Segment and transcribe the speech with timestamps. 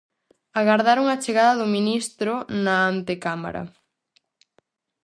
[0.59, 3.63] Agardaron a chegada do ministro na antecámara.